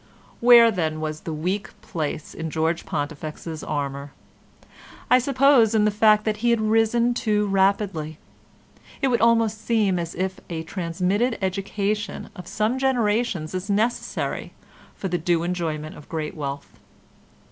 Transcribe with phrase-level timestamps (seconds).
[0.39, 4.13] Where then was the weak place in George Pontifex's armour?
[5.11, 8.17] I suppose in the fact that he had risen too rapidly.
[9.03, 14.53] It would almost seem as if a transmitted education of some generations is necessary
[14.95, 16.79] for the due enjoyment of great wealth.